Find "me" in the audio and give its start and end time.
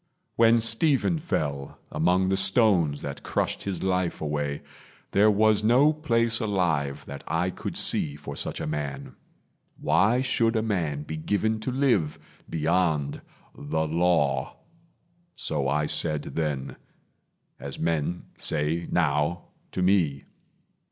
19.83-20.23